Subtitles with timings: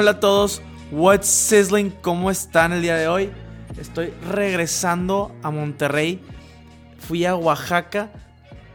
[0.00, 0.62] Hola a todos,
[0.92, 1.90] what's sizzling?
[1.90, 3.32] ¿Cómo están el día de hoy?
[3.80, 6.22] Estoy regresando a Monterrey.
[7.00, 8.08] Fui a Oaxaca,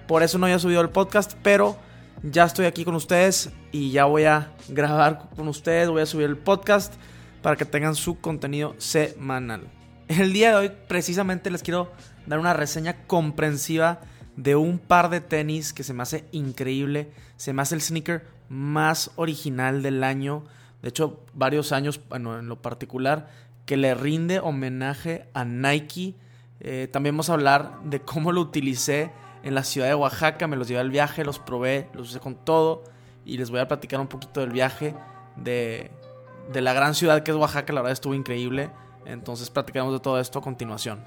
[0.05, 1.77] por eso no había subido el podcast, pero
[2.23, 6.25] ya estoy aquí con ustedes y ya voy a grabar con ustedes, voy a subir
[6.25, 6.95] el podcast
[7.41, 9.69] para que tengan su contenido semanal.
[10.09, 11.93] El día de hoy precisamente les quiero
[12.27, 14.01] dar una reseña comprensiva
[14.35, 18.27] de un par de tenis que se me hace increíble, se me hace el sneaker
[18.49, 20.43] más original del año
[20.83, 23.29] de hecho, varios años, bueno, en lo particular,
[23.65, 26.13] que le rinde homenaje a Nike.
[26.59, 29.09] Eh, también vamos a hablar de cómo lo utilicé
[29.43, 32.35] en la ciudad de Oaxaca, me los llevé al viaje, los probé, los usé con
[32.35, 32.83] todo
[33.25, 34.93] y les voy a platicar un poquito del viaje
[35.37, 35.89] de,
[36.51, 38.69] de la gran ciudad que es Oaxaca, la verdad estuvo increíble.
[39.05, 41.05] Entonces platicaremos de todo esto a continuación.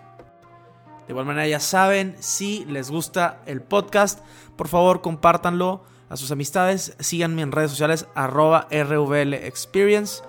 [1.06, 4.24] De igual manera ya saben, si les gusta el podcast,
[4.56, 6.94] por favor compártanlo a sus amistades.
[7.00, 10.22] Síganme en redes sociales, arroba RVL Experience.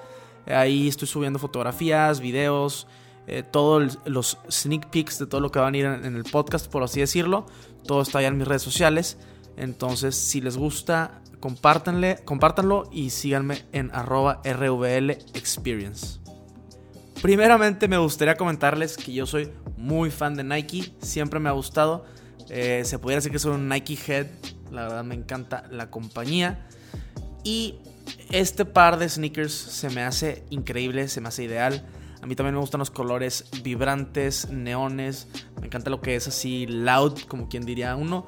[0.45, 2.87] Ahí estoy subiendo fotografías, videos,
[3.27, 6.67] eh, todos los sneak peeks de todo lo que va a venir en, el podcast,
[6.71, 7.45] por así decirlo.
[7.85, 9.17] Todo está allá en mis redes sociales.
[9.57, 16.19] Entonces, si les gusta, compártanle, compártanlo y síganme en arroba RVL Experience.
[17.21, 22.05] Primeramente me gustaría comentarles que yo soy muy fan de Nike, siempre me ha gustado.
[22.49, 24.27] Eh, se pudiera decir que soy un Nike head
[24.71, 26.67] la verdad me encanta la compañía.
[27.43, 27.75] Y
[28.29, 31.85] este par de sneakers se me hace increíble, se me hace ideal.
[32.21, 35.27] A mí también me gustan los colores vibrantes, neones.
[35.59, 38.25] Me encanta lo que es así loud, como quien diría uno.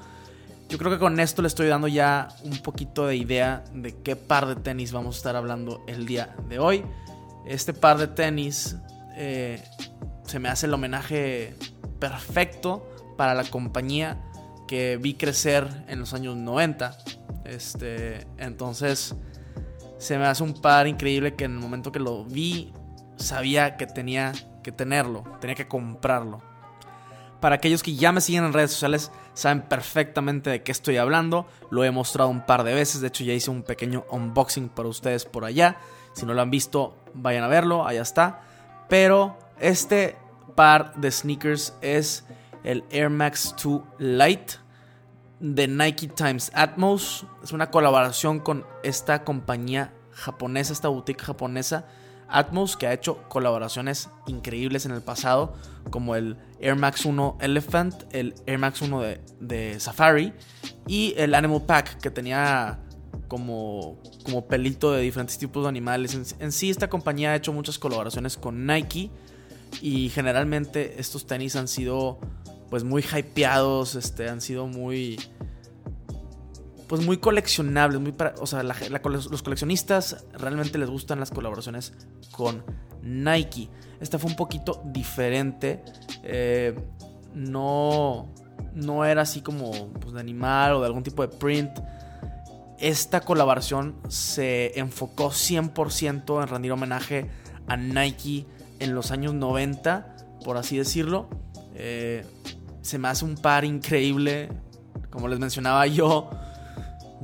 [0.69, 4.15] Yo creo que con esto le estoy dando ya un poquito de idea de qué
[4.15, 6.83] par de tenis vamos a estar hablando el día de hoy.
[7.47, 8.75] Este par de tenis
[9.15, 9.63] eh,
[10.27, 11.55] se me hace el homenaje
[11.99, 12.87] perfecto
[13.17, 14.28] para la compañía
[14.69, 16.95] que vi crecer en los años 90.
[17.43, 19.15] Este, entonces
[19.97, 22.71] se me hace un par increíble que en el momento que lo vi
[23.15, 24.31] sabía que tenía
[24.61, 26.43] que tenerlo, tenía que comprarlo.
[27.39, 31.47] Para aquellos que ya me siguen en redes sociales, saben perfectamente de qué estoy hablando.
[31.71, 33.01] Lo he mostrado un par de veces.
[33.01, 35.77] De hecho, ya hice un pequeño unboxing para ustedes por allá.
[36.13, 37.87] Si no lo han visto, vayan a verlo.
[37.87, 38.41] Allá está.
[38.87, 40.15] Pero este
[40.53, 42.25] par de sneakers es
[42.63, 44.55] el Air Max 2 Lite
[45.39, 47.25] de Nike Times Atmos.
[47.43, 51.85] Es una colaboración con esta compañía japonesa, esta boutique japonesa
[52.27, 55.55] Atmos, que ha hecho colaboraciones increíbles en el pasado,
[55.89, 59.01] como el Air Max 1 Elephant, el Air Max 1
[59.39, 60.33] de, Safari
[60.87, 62.79] y el Animal Pack, que tenía
[63.27, 66.35] como, como pelito de diferentes tipos de animales.
[66.39, 69.09] En sí, esta compañía ha hecho muchas colaboraciones con Nike
[69.81, 72.19] y generalmente estos tenis han sido
[72.69, 75.19] pues muy hypeados, este, han sido muy
[76.89, 81.93] pues muy coleccionables, muy o sea, los coleccionistas realmente les gustan las colaboraciones
[82.31, 82.63] con
[83.03, 83.69] Nike.
[84.01, 85.83] Esta fue un poquito diferente,
[86.23, 86.75] eh,
[87.35, 88.27] no,
[88.73, 91.79] no era así como pues, de animal o de algún tipo de print.
[92.79, 97.29] Esta colaboración se enfocó 100% en rendir homenaje
[97.67, 98.47] a Nike
[98.79, 101.29] en los años 90, por así decirlo.
[101.75, 102.25] Eh,
[102.81, 104.49] se me hace un par increíble.
[105.09, 106.29] Como les mencionaba yo,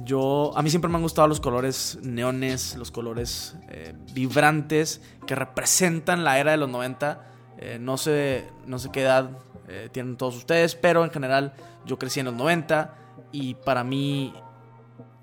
[0.04, 5.36] yo a mí siempre me han gustado los colores neones, los colores eh, vibrantes que
[5.36, 7.22] representan la era de los 90.
[7.58, 9.30] Eh, no sé, no sé qué edad
[9.68, 11.54] eh, tienen todos ustedes, pero en general
[11.86, 12.96] yo crecí en los 90
[13.32, 14.34] y para mí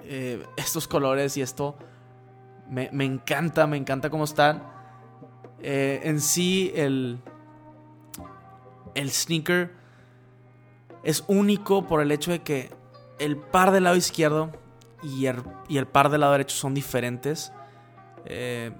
[0.56, 1.76] estos colores y esto
[2.68, 4.62] me, me, encanta, me encanta cómo están.
[5.60, 7.20] en sí el
[8.94, 9.81] el sneaker
[11.02, 12.70] es único por el hecho de que
[13.18, 14.52] el par del lado izquierdo
[15.02, 17.52] y el, par del lado derecho son diferentes.
[18.24, 18.72] Eh,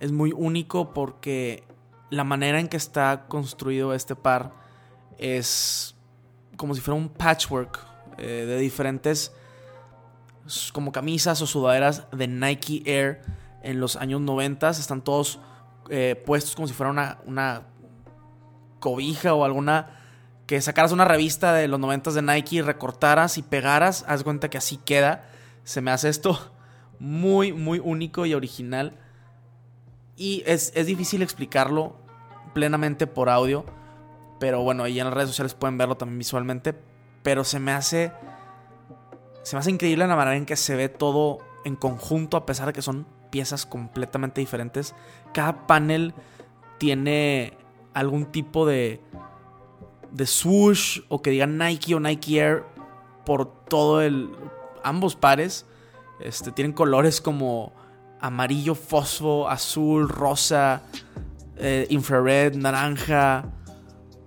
[0.00, 1.64] es muy único porque
[2.10, 4.52] la manera en que está construido este par
[5.18, 5.96] es
[6.56, 7.80] como si fuera un patchwork
[8.18, 9.32] eh, de diferentes
[10.72, 13.22] como camisas o sudaderas de Nike Air
[13.62, 14.70] en los años 90.
[14.70, 15.40] Están todos
[15.90, 17.62] eh, puestos como si fuera una, una
[18.78, 20.05] cobija o alguna
[20.46, 24.48] que sacaras una revista de los 90 de Nike y recortaras y pegaras, haz cuenta
[24.48, 25.28] que así queda.
[25.64, 26.52] Se me hace esto
[26.98, 28.94] muy, muy único y original.
[30.16, 31.96] Y es, es difícil explicarlo
[32.54, 33.66] plenamente por audio.
[34.38, 36.74] Pero bueno, ahí en las redes sociales pueden verlo también visualmente.
[37.22, 38.12] Pero se me hace.
[39.42, 42.66] Se me hace increíble la manera en que se ve todo en conjunto, a pesar
[42.66, 44.94] de que son piezas completamente diferentes.
[45.32, 46.14] Cada panel
[46.78, 47.56] tiene
[47.94, 49.00] algún tipo de.
[50.16, 51.00] De swoosh.
[51.08, 52.64] O que diga Nike o Nike Air.
[53.24, 54.30] Por todo el.
[54.82, 55.66] ambos pares.
[56.20, 57.72] Este, tienen colores como
[58.20, 60.82] amarillo, fosfo, azul, rosa,
[61.56, 63.44] eh, infrared, naranja,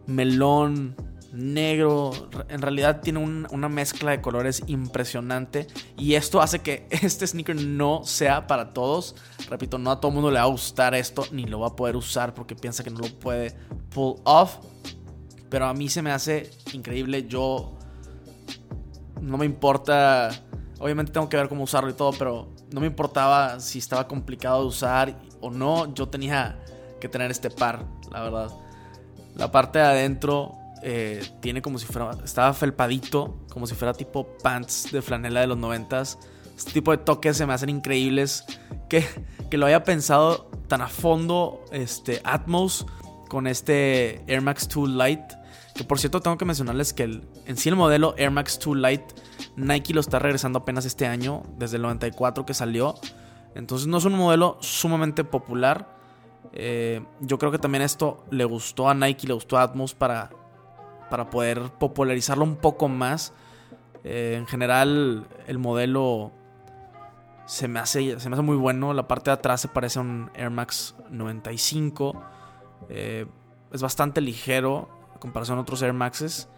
[0.05, 0.95] melón,
[1.33, 2.11] negro.
[2.49, 5.67] En realidad tiene una mezcla de colores impresionante.
[5.97, 9.15] Y esto hace que este sneaker no sea para todos.
[9.49, 11.95] Repito, no a todo mundo le va a gustar esto, ni lo va a poder
[11.95, 13.55] usar porque piensa que no lo puede
[13.89, 14.57] pull off.
[15.49, 17.27] Pero a mí se me hace increíble.
[17.27, 17.77] Yo
[19.21, 20.29] no me importa.
[20.79, 24.61] Obviamente tengo que ver cómo usarlo y todo, pero no me importaba si estaba complicado
[24.61, 25.93] de usar o no.
[25.93, 26.59] Yo tenía
[26.99, 28.51] que tener este par, la verdad.
[29.35, 32.11] La parte de adentro eh, tiene como si fuera.
[32.23, 36.17] Estaba felpadito, como si fuera tipo pants de flanela de los noventas.
[36.55, 38.45] Este tipo de toques se me hacen increíbles.
[38.89, 39.05] Que,
[39.49, 42.85] que lo haya pensado tan a fondo este Atmos
[43.29, 45.38] con este Air Max 2 Lite.
[45.79, 49.15] Que por cierto tengo que mencionarles que en sí el modelo Air Max 2 Lite
[49.55, 52.95] Nike lo está regresando apenas este año, desde el 94 que salió.
[53.55, 55.87] Entonces no es un modelo sumamente popular.
[56.51, 60.31] Eh, yo creo que también esto le gustó a Nike, le gustó a Atmos para,
[61.09, 63.31] para poder popularizarlo un poco más.
[64.03, 66.33] Eh, en general, el modelo
[67.45, 68.93] se me, hace, se me hace muy bueno.
[68.93, 72.21] La parte de atrás se parece a un Air Max 95.
[72.89, 73.25] Eh,
[73.71, 76.49] es bastante ligero comparación a otros Air Maxes.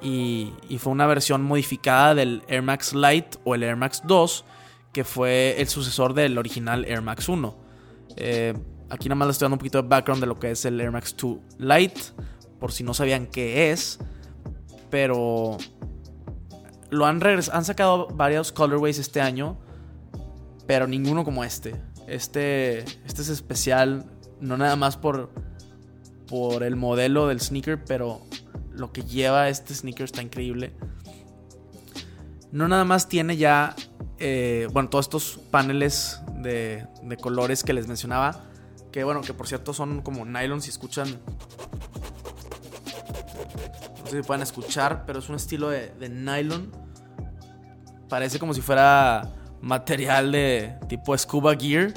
[0.00, 4.44] Y, y, fue una versión modificada del Air Max Lite o el Air Max 2,
[4.92, 7.56] que fue el sucesor del original Air Max 1.
[8.16, 8.54] Eh,
[8.92, 10.78] Aquí nada más les estoy dando un poquito de background de lo que es el
[10.78, 11.98] Air Max 2 Lite,
[12.60, 13.98] por si no sabían qué es.
[14.90, 15.56] Pero
[16.90, 19.58] lo han, han sacado varios colorways este año,
[20.66, 21.74] pero ninguno como este.
[22.06, 24.04] Este, este es especial,
[24.42, 25.30] no nada más por,
[26.32, 28.22] por el modelo del sneaker, pero
[28.70, 30.72] lo que lleva este sneaker está increíble.
[32.50, 33.76] No nada más tiene ya,
[34.18, 38.46] eh, bueno, todos estos paneles de, de colores que les mencionaba,
[38.90, 41.20] que bueno, que por cierto son como nylon si escuchan.
[43.98, 46.72] No sé si pueden escuchar, pero es un estilo de, nylon.
[48.08, 51.92] Parece como si fuera material de tipo scuba gear.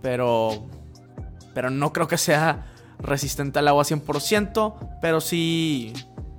[0.00, 0.70] Pero.
[1.52, 2.70] Pero no creo que sea
[3.04, 4.98] resistente al agua 100%.
[5.00, 5.92] Pero sí.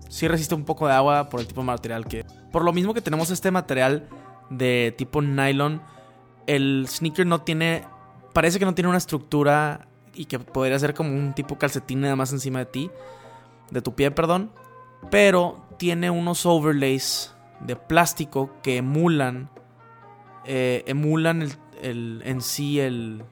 [0.10, 2.26] Sí resiste un poco de agua por el tipo de material que.
[2.52, 4.08] Por lo mismo que tenemos este material
[4.50, 5.82] de tipo nylon.
[6.48, 7.84] El sneaker no tiene
[8.36, 12.18] parece que no tiene una estructura y que podría ser como un tipo calcetín nada
[12.18, 12.92] más encima de ti,
[13.72, 14.52] de tu pie, perdón,
[15.10, 19.50] pero tiene unos overlays de plástico que emulan,
[20.44, 21.48] eh, emulan
[21.82, 23.24] el, en sí el,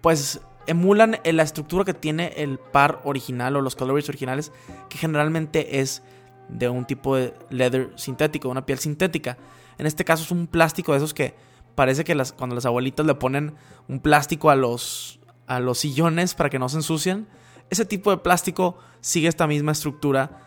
[0.00, 4.52] pues emulan la estructura que tiene el par original o los colorways originales,
[4.88, 6.02] que generalmente es
[6.48, 9.36] de un tipo de leather sintético, una piel sintética.
[9.78, 11.34] En este caso es un plástico de esos que
[11.74, 13.54] parece que las, cuando las abuelitas le ponen
[13.88, 17.26] un plástico a los, a los sillones para que no se ensucien,
[17.70, 20.40] ese tipo de plástico sigue esta misma estructura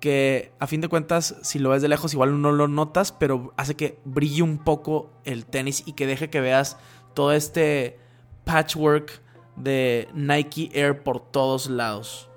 [0.00, 3.52] que a fin de cuentas si lo ves de lejos igual no lo notas, pero
[3.56, 6.76] hace que brille un poco el tenis y que deje que veas
[7.14, 7.98] todo este
[8.44, 9.22] patchwork
[9.56, 12.28] de Nike Air por todos lados.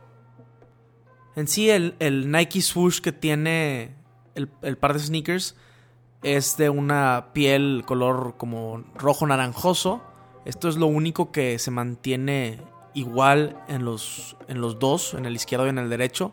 [1.35, 1.95] En sí el,
[2.31, 3.95] Nike swoosh que tiene
[4.35, 5.55] el, el par de sneakers
[6.23, 10.01] es de una piel color como rojo naranjoso.
[10.45, 12.59] Esto es lo único que se mantiene
[12.95, 16.31] igual en los, en los dos, en el izquierdo y en el derecho.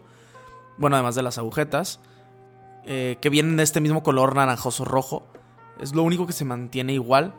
[0.78, 2.00] Bueno, además de las agujetas,
[2.84, 5.26] eh, que vienen de este mismo color naranjoso rojo.
[5.80, 7.34] Es lo único que se mantiene igual.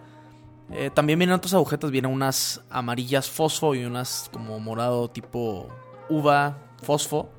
[0.72, 5.68] Eh, también vienen otras agujetas, vienen unas amarillas fosfo y unas como morado tipo
[6.10, 7.30] uva fosfo.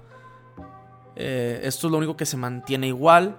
[1.16, 3.36] Eh, esto es lo único que se mantiene igual.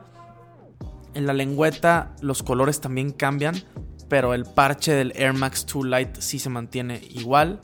[1.14, 3.56] En la lengüeta los colores también cambian,
[4.10, 7.62] pero el parche del Air Max 2 Lite sí se mantiene igual.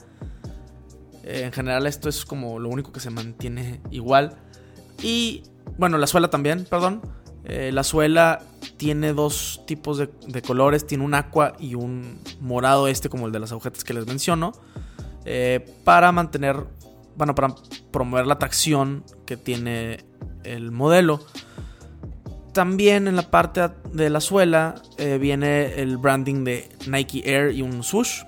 [1.23, 4.37] Eh, en general esto es como lo único que se mantiene igual.
[5.01, 5.43] Y
[5.77, 7.01] bueno, la suela también, perdón.
[7.43, 8.43] La suela
[8.81, 13.37] tiene dos tipos de, colores, tiene un aqua y un morado este como el de
[13.37, 14.53] las agujetas que les menciono.
[15.23, 16.65] Eh, para mantener,
[17.15, 17.53] bueno, para
[17.91, 20.03] promover la tracción que tiene
[20.43, 21.19] el modelo.
[22.53, 27.61] También en la parte de la suela eh, viene el branding de Nike Air y
[27.61, 28.23] un swoosh.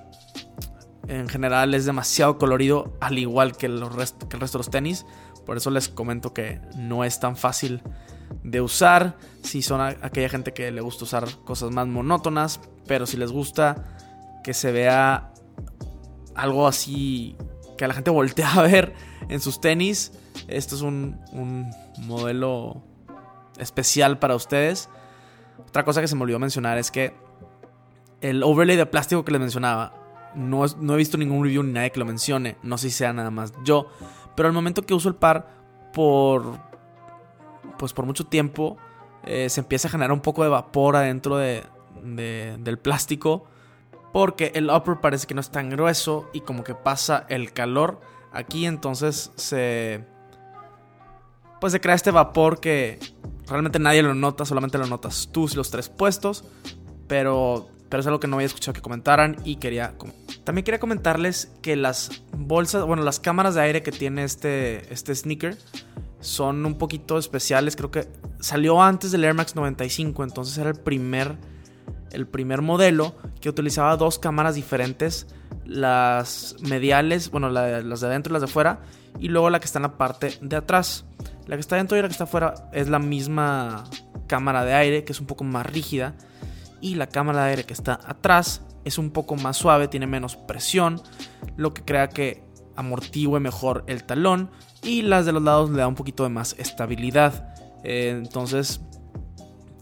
[1.08, 5.04] en general es demasiado colorido, al igual que, los que el resto de los tenis.
[5.44, 7.82] Por eso les comento que no es tan fácil
[8.44, 9.16] de usar.
[9.42, 13.96] Si son aquella gente que le gusta usar cosas más monótonas, pero si les gusta
[14.44, 15.32] que se vea
[16.34, 17.36] algo así
[17.76, 18.94] que la gente voltea a ver
[19.28, 20.12] en sus tenis,
[20.46, 21.70] esto es un, un
[22.06, 22.82] modelo
[23.58, 24.88] especial para ustedes.
[25.66, 27.14] Otra cosa que se me olvidó mencionar es que
[28.20, 29.92] el overlay de plástico que les mencionaba,
[30.34, 33.12] no, no he visto ningún review ni nadie que lo mencione, no sé si sea
[33.12, 33.88] nada más yo,
[34.34, 35.48] pero al momento que uso el par
[35.92, 36.58] por
[37.84, 38.78] pues por mucho tiempo
[39.24, 41.64] eh, se empieza a generar un poco de vapor adentro de,
[42.02, 43.44] del plástico
[44.10, 48.00] porque el upper parece que no es tan grueso y como que pasa el calor.
[48.32, 50.02] Aquí entonces se
[51.60, 52.98] pues se crea este vapor que
[53.46, 56.44] realmente nadie lo nota solamente lo notas tú y los tres puestos
[57.06, 59.94] pero pero es algo que no había escuchado que comentaran y quería
[60.42, 65.14] también quería comentarles que las bolsas bueno las cámaras de aire que tiene este este
[65.14, 65.56] sneaker
[66.24, 67.76] son un poquito especiales.
[67.76, 68.08] Creo que
[68.40, 71.36] salió antes del Air Max 95, entonces era el primer,
[72.12, 75.26] el primer modelo que utilizaba dos cámaras diferentes.
[75.66, 78.80] Las mediales, bueno, las de adentro y las de afuera,
[79.18, 81.04] y luego la que está en la parte de atrás.
[81.46, 83.84] La que está dentro y la que está afuera es la misma
[84.26, 86.14] cámara de aire, que es un poco más rígida.
[86.80, 90.36] Y la cámara de aire que está atrás es un poco más suave, tiene menos
[90.36, 91.00] presión,
[91.56, 92.42] lo que crea que
[92.76, 94.50] amortigue mejor el talón
[94.84, 97.54] y las de los lados le da un poquito de más estabilidad.
[97.82, 98.80] Eh, entonces,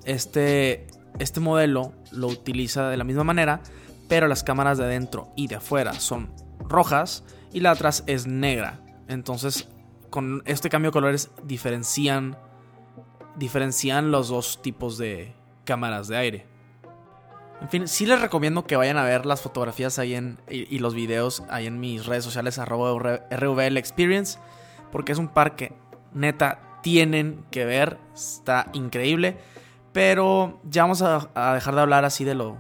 [0.05, 0.87] este,
[1.19, 3.61] este modelo lo utiliza de la misma manera,
[4.09, 8.27] pero las cámaras de adentro y de afuera son rojas y la de atrás es
[8.27, 8.81] negra.
[9.09, 9.69] Entonces,
[10.11, 12.37] con este cambio de colores diferencian,
[13.37, 16.47] diferencian los dos tipos de cámaras de aire.
[17.61, 20.95] En fin, sí les recomiendo que vayan a ver las fotografías ahí en, y, los
[20.95, 22.93] videos ahí en mis redes sociales, arroba
[23.31, 24.39] RVL Experience,
[24.93, 25.73] porque es un par que
[26.13, 29.39] neta tienen que ver, está increíble.
[29.93, 32.57] Pero ya vamos a, dejar de hablar así de lo,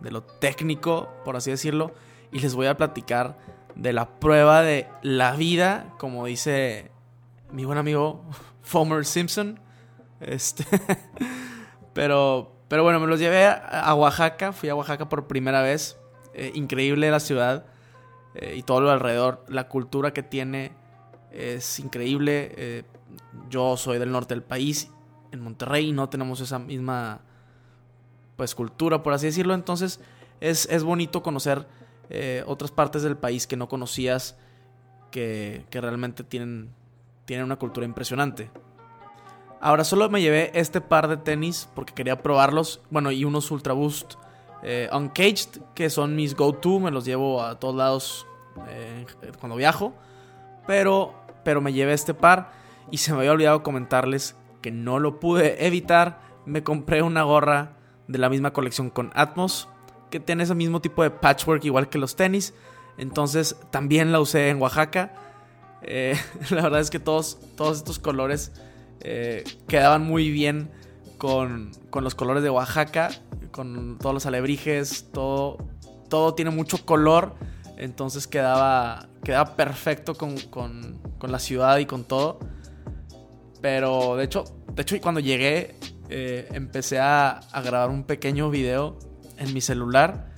[0.00, 1.92] de lo técnico, por así decirlo,
[2.30, 3.38] y les voy a platicar
[3.74, 6.90] de la prueba de la vida, como dice
[7.50, 8.22] mi buen amigo
[8.62, 9.58] Fomer Simpson.
[10.20, 10.64] Este,
[11.94, 15.98] pero pero bueno, me los llevé a, Oaxaca, fui a Oaxaca por primera vez.
[16.34, 17.64] Eh, increíble la ciudad
[18.34, 19.44] eh, y todo lo alrededor.
[19.48, 20.72] La cultura que tiene
[21.32, 22.52] es increíble.
[22.56, 22.82] Eh,
[23.50, 24.90] yo soy del norte del país,
[25.32, 27.20] en Monterrey, no tenemos esa misma
[28.36, 29.54] pues cultura, por así decirlo.
[29.54, 30.00] Entonces
[30.40, 31.66] es, es bonito conocer
[32.46, 34.38] otras partes del país que no conocías,
[35.10, 36.70] que, que realmente tienen,
[37.26, 38.50] tienen una cultura impresionante.
[39.60, 42.80] Ahora solo me llevé este par de tenis porque quería probarlos.
[42.90, 44.14] Bueno, y unos Ultra Boost
[44.62, 46.78] eh, Uncaged, que son mis go-to.
[46.78, 48.26] Me los llevo a todos lados
[48.68, 49.04] eh,
[49.40, 49.94] cuando viajo.
[50.68, 52.52] Pero, pero me llevé este par
[52.90, 56.20] y se me había olvidado comentarles que no lo pude evitar.
[56.44, 59.70] Me compré una gorra de la misma colección con Atmos,
[60.10, 62.52] que tiene ese mismo tipo de patchwork igual que los tenis.
[62.98, 65.14] Entonces también la usé en Oaxaca.
[65.80, 66.18] Eh,
[66.50, 68.52] la verdad es que todos, todos estos colores
[69.00, 70.70] eh, quedaban muy bien
[71.16, 73.08] con, los colores de Oaxaca,
[73.52, 75.56] con todos los alebrijes, todo,
[76.10, 77.36] todo tiene mucho color,
[77.78, 80.36] entonces quedaba, quedaba perfecto con,
[81.22, 82.40] la ciudad y con todo.
[83.60, 85.76] Pero de hecho, de hecho cuando llegué
[86.08, 88.98] eh, empecé a, a grabar un pequeño video
[89.36, 90.32] en mi celular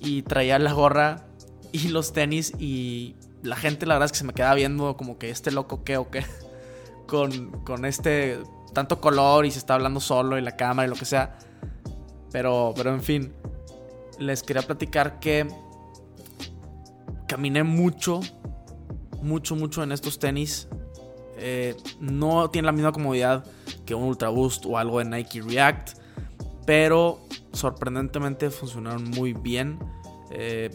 [0.00, 1.26] y traía la gorra
[1.72, 5.18] y los tenis y la gente la verdad es que se me quedaba viendo como
[5.18, 6.24] que este loco qué o qué
[7.06, 8.38] con, este
[8.72, 11.38] tanto color y se está hablando solo y la cámara y lo que sea.
[12.32, 13.32] Pero, pero en fin,
[14.18, 15.46] les quería platicar que
[17.34, 18.20] caminé mucho,
[19.20, 20.68] mucho, mucho en estos tenis.
[21.36, 23.44] Eh, no tiene la misma comodidad
[23.84, 25.98] que un Ultra Boost o algo de Nike React,
[26.64, 27.18] pero
[27.52, 29.80] sorprendentemente funcionaron muy bien.
[30.30, 30.70] Eh,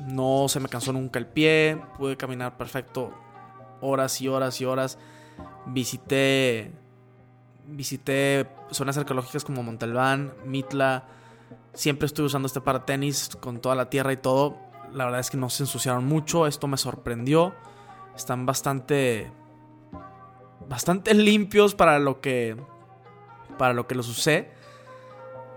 [0.00, 3.10] no se me cansó nunca el pie, pude caminar perfecto
[3.80, 4.98] horas y horas y horas.
[5.68, 6.70] Visité
[7.66, 11.08] visité zonas arqueológicas como Montalbán, Mitla.
[11.72, 14.69] Siempre estuve usando este par de tenis con toda la tierra y todo.
[14.92, 16.46] La verdad es que no se ensuciaron mucho.
[16.46, 17.54] Esto me sorprendió.
[18.16, 19.30] Están bastante.
[20.68, 22.56] Bastante limpios para lo que.
[23.58, 24.50] Para lo que los usé.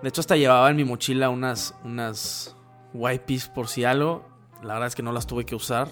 [0.01, 1.75] De hecho, hasta llevaba en mi mochila unas.
[1.83, 2.55] unas
[2.93, 4.25] wipes por si algo.
[4.61, 5.89] La verdad es que no las tuve que usar.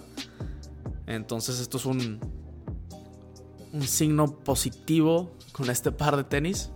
[1.08, 2.20] Entonces esto es un,
[3.74, 6.72] un signo positivo con este par de tenis.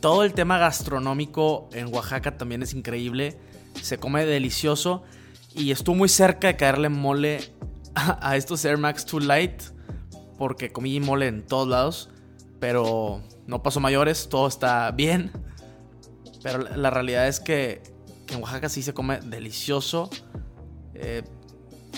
[0.00, 3.38] Todo el tema gastronómico en Oaxaca también es increíble.
[3.80, 5.02] Se come delicioso.
[5.54, 7.40] Y estuvo muy cerca de caerle mole
[7.94, 9.62] a, estos Air Max 2 Light.
[10.36, 12.10] Porque comí mole en todos lados.
[12.60, 15.32] Pero no pasó mayores, todo está bien.
[16.42, 17.82] Pero la realidad es que,
[18.28, 20.10] en Oaxaca sí se come delicioso.
[20.94, 21.22] Eh,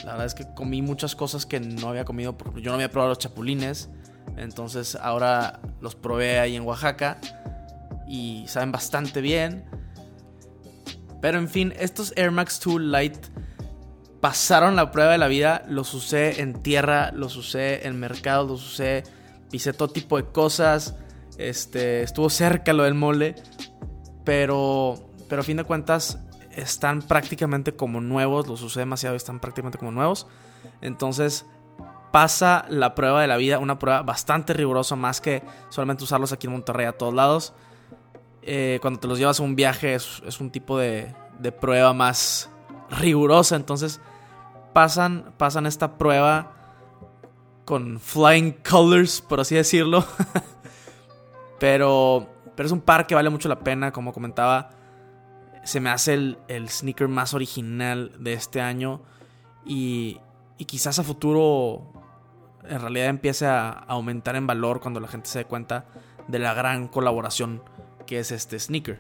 [0.05, 2.39] la verdad es que comí muchas cosas que no había comido.
[2.39, 3.91] Porque yo no había probado los chapulines.
[4.37, 7.19] Entonces ahora los probé ahí en Oaxaca.
[8.09, 9.65] Y saben bastante bien.
[11.21, 13.27] Pero en fin, estos Air Max 2 Light
[14.21, 15.63] pasaron la prueba de la vida.
[15.69, 19.05] Los usé en tierra, los usé en mercado, los usé.
[19.51, 20.95] Pisé todo tipo de cosas.
[21.39, 23.35] Este, estuvo cerca lo del mole.
[24.25, 26.19] Pero, pero a fin de cuentas,
[26.53, 28.47] están prácticamente como nuevos.
[28.47, 30.27] Los usé demasiado y están prácticamente como nuevos.
[30.81, 31.47] Entonces,
[32.13, 33.59] pasa la prueba de la vida.
[33.59, 37.55] Una prueba bastante rigurosa, más que solamente usarlos aquí en Monterrey a todos lados.
[38.43, 41.15] Eh, cuando te los llevas a un viaje es, un tipo de,
[41.61, 42.51] prueba más
[42.91, 43.57] rigurosa.
[43.57, 44.01] Entonces
[44.73, 46.53] pasan, pasan esta prueba
[47.65, 50.05] con flying colors, por así decirlo.
[51.59, 54.71] pero, pero es un par que vale mucho la pena, como comentaba.
[55.65, 59.03] Se me hace el, el sneaker más original de este año.
[59.67, 60.19] Y,
[60.57, 61.93] y quizás a futuro
[62.69, 65.87] en realidad empiece a aumentar en valor cuando la gente se dé cuenta
[66.29, 67.63] de la gran colaboración
[68.11, 68.99] que es este sneaker.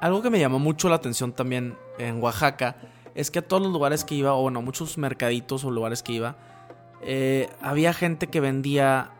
[0.00, 2.74] Algo que me llamó mucho la atención también en Oaxaca
[3.14, 6.10] es que a todos los lugares que iba, o bueno, muchos mercaditos o lugares que
[6.10, 6.36] iba,
[7.00, 9.12] eh, había gente que vendía,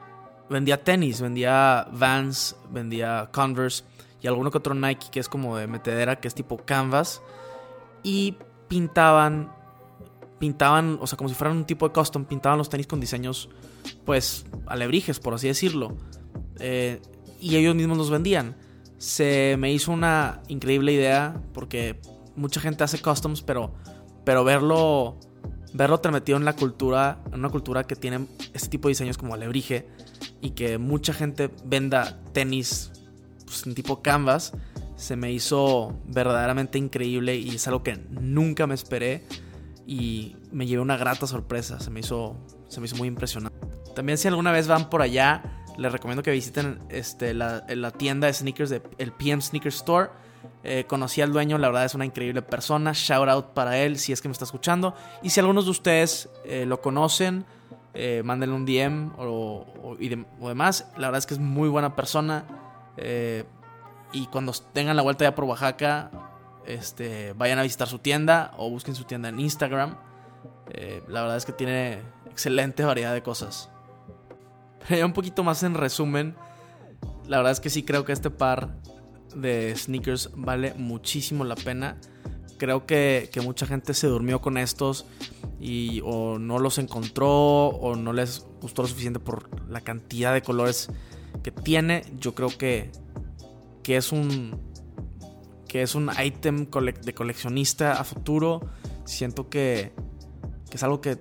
[0.48, 3.84] vendía tenis, vendía Vans, vendía Converse
[4.20, 7.22] y alguno que otro Nike que es como de metedera, que es tipo canvas,
[8.02, 9.52] y pintaban,
[10.40, 13.48] pintaban, o sea, como si fueran un tipo de custom, pintaban los tenis con diseños,
[14.04, 15.96] pues, alebrijes, por así decirlo.
[16.58, 17.00] Eh,
[17.40, 18.56] y ellos mismos los vendían.
[18.98, 22.00] Se me hizo una increíble idea porque
[22.36, 23.74] mucha gente hace customs, pero,
[24.24, 25.18] pero verlo,
[25.72, 29.34] verlo transmitido en la cultura, en una cultura que tiene este tipo de diseños como
[29.34, 29.88] alebrije
[30.40, 32.92] y que mucha gente venda tenis
[33.44, 34.52] pues, tipo canvas,
[34.96, 39.26] se me hizo verdaderamente increíble y es algo que nunca me esperé
[39.86, 42.36] y me llevé una grata sorpresa, se me hizo,
[42.68, 43.58] se me hizo muy impresionante.
[43.94, 48.34] También si alguna vez van por allá, les recomiendo que visiten este, la, tienda de
[48.34, 50.10] sneakers el PM Sneaker Store.
[50.62, 52.92] Eh, conocí al dueño, la verdad es una increíble persona.
[52.92, 54.94] Shout out para él si es que me está escuchando.
[55.22, 57.46] Y si algunos de ustedes eh, lo conocen,
[57.94, 60.86] eh, mándenle un DM o, demás.
[60.98, 62.44] La verdad es que es muy buena persona.
[64.12, 66.10] y cuando tengan la vuelta ya por Oaxaca,
[66.66, 69.96] este, vayan a visitar su tienda o busquen su tienda en Instagram.
[71.08, 73.70] la verdad es que tiene excelente variedad de cosas.
[74.88, 76.34] ya un poquito más en resumen,
[77.26, 78.76] la verdad es que sí creo que este par
[79.34, 81.96] de sneakers vale muchísimo la pena.
[82.58, 85.06] Creo que, mucha gente se durmió con estos
[85.60, 90.42] y o no los encontró o no les gustó lo suficiente por la cantidad de
[90.42, 90.90] colores
[91.42, 92.02] que tiene.
[92.18, 92.90] Yo creo que,
[93.82, 94.68] que es un
[95.68, 96.66] que es un ítem
[97.04, 98.60] de coleccionista a futuro.
[99.04, 99.92] Siento que,
[100.68, 101.16] que es algo que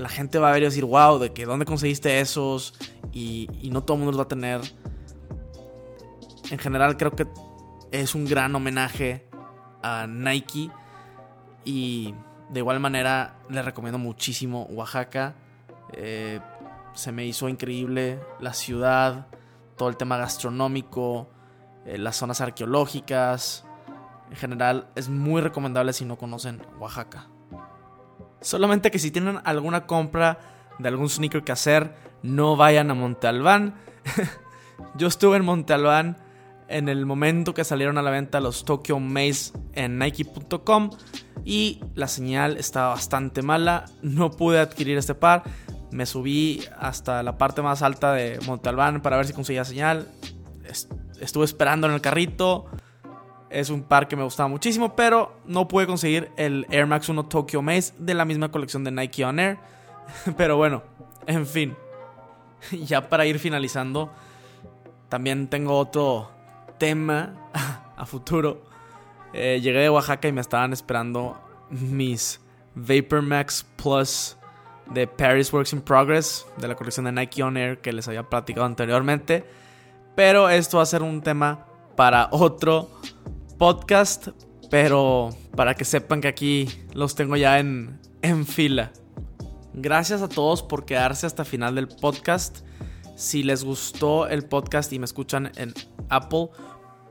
[0.00, 2.74] la gente va a ver y decir, wow, de que dónde conseguiste esos
[3.12, 4.60] y, no todo el mundo los va a tener.
[6.50, 7.26] En general creo que
[7.92, 9.28] es un gran homenaje
[9.82, 10.70] a Nike
[11.64, 12.14] y
[12.48, 15.34] de igual manera les recomiendo muchísimo Oaxaca.
[15.92, 16.40] Eh,
[16.94, 19.28] se me hizo increíble la ciudad,
[19.76, 21.28] todo el tema gastronómico,
[21.86, 23.64] eh, las zonas arqueológicas.
[24.30, 27.28] En general es muy recomendable si no conocen Oaxaca.
[28.40, 30.38] Solamente que si tienen alguna compra
[30.78, 33.74] de algún sneaker que hacer, no vayan a Monte Albán.
[34.96, 36.16] Yo estuve en Monte Albán
[36.68, 40.90] en el momento que salieron a la venta los Tokyo Maze en Nike.com
[41.44, 43.86] y la señal estaba bastante mala.
[44.02, 45.42] No pude adquirir este par.
[45.90, 50.08] Me subí hasta la parte más alta de Monte Albán para ver si conseguía señal.
[51.20, 52.66] Estuve esperando en el carrito.
[53.50, 57.26] Es un par que me gustaba muchísimo, pero no pude conseguir el Air Max 1
[57.26, 59.58] Tokyo Maze de la misma colección de Nike On Air.
[60.36, 60.82] Pero bueno,
[61.26, 61.76] en fin.
[62.86, 64.12] Ya para ir finalizando,
[65.08, 66.30] también tengo otro
[66.78, 67.34] tema
[67.96, 68.62] a futuro.
[69.32, 72.40] Eh, llegué de Oaxaca y me estaban esperando mis
[72.74, 74.36] Vapor Max Plus
[74.86, 78.24] de Paris Works in Progress de la colección de Nike On Air que les había
[78.24, 79.44] platicado anteriormente.
[80.16, 82.90] Pero esto va a ser un tema para otro
[83.60, 84.28] podcast,
[84.70, 88.90] pero para que sepan que aquí los tengo ya en, en fila.
[89.74, 92.60] Gracias a todos por quedarse hasta final del podcast.
[93.16, 95.74] Si les gustó el podcast y me escuchan en
[96.08, 96.48] Apple,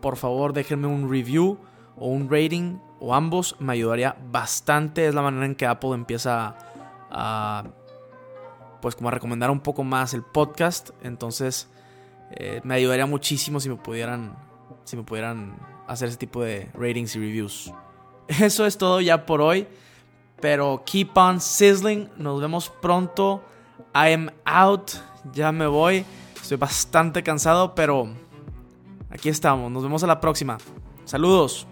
[0.01, 1.59] por favor déjenme un review
[1.95, 2.79] o un rating.
[2.99, 5.05] o ambos me ayudaría bastante.
[5.05, 6.57] Es la manera en que Apple empieza
[7.11, 7.63] a,
[8.81, 10.89] pues como a recomendar un poco más el podcast.
[11.03, 11.69] Entonces
[12.31, 14.35] eh, me ayudaría muchísimo si me pudieran,
[14.83, 17.73] si me pudieran hacer ese tipo de ratings y reviews.
[18.27, 19.67] Eso es todo ya por hoy.
[20.39, 22.09] Pero keep on sizzling.
[22.17, 23.43] Nos vemos pronto.
[23.93, 24.91] I am out.
[25.33, 26.05] Ya me voy.
[26.41, 28.07] Estoy bastante cansado, pero
[29.09, 29.69] aquí estamos.
[29.71, 30.57] Nos vemos a la próxima.
[31.05, 31.67] Saludos.